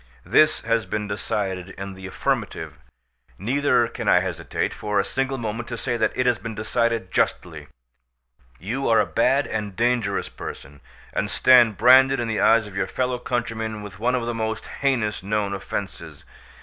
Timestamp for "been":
0.87-1.07, 6.39-6.55